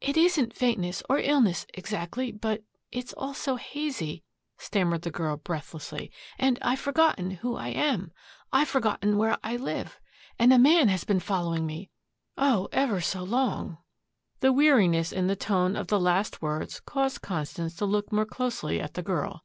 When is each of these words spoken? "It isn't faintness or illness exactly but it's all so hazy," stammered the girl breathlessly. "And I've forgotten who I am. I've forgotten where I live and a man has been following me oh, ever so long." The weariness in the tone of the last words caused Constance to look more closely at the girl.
"It 0.00 0.16
isn't 0.16 0.56
faintness 0.56 1.04
or 1.08 1.20
illness 1.20 1.64
exactly 1.72 2.32
but 2.32 2.64
it's 2.90 3.12
all 3.12 3.32
so 3.32 3.54
hazy," 3.54 4.24
stammered 4.56 5.02
the 5.02 5.10
girl 5.12 5.36
breathlessly. 5.36 6.10
"And 6.36 6.58
I've 6.62 6.80
forgotten 6.80 7.30
who 7.30 7.54
I 7.54 7.68
am. 7.68 8.10
I've 8.52 8.66
forgotten 8.66 9.16
where 9.18 9.38
I 9.44 9.54
live 9.54 10.00
and 10.36 10.52
a 10.52 10.58
man 10.58 10.88
has 10.88 11.04
been 11.04 11.20
following 11.20 11.64
me 11.64 11.90
oh, 12.36 12.68
ever 12.72 13.00
so 13.00 13.22
long." 13.22 13.78
The 14.40 14.52
weariness 14.52 15.12
in 15.12 15.28
the 15.28 15.36
tone 15.36 15.76
of 15.76 15.86
the 15.86 16.00
last 16.00 16.42
words 16.42 16.80
caused 16.80 17.22
Constance 17.22 17.76
to 17.76 17.84
look 17.86 18.10
more 18.10 18.26
closely 18.26 18.80
at 18.80 18.94
the 18.94 19.02
girl. 19.04 19.44